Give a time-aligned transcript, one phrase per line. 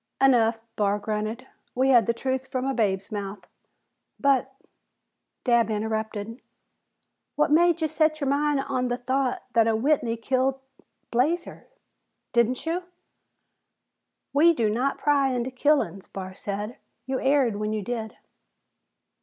[0.19, 1.45] "Enough," Barr grunted.
[1.75, 3.47] "We had the truth from a babe's mouth."
[4.19, 4.51] "But"
[5.45, 6.41] Dabb interrupted.
[7.35, 10.57] "What made ye set your mind on the thought that a Whitney kil't
[11.11, 11.67] Blazer?"
[12.33, 12.81] "Didn't you?"
[14.33, 16.77] "We do not pry into killin's," Barr said.
[17.05, 18.17] "You erred when you did."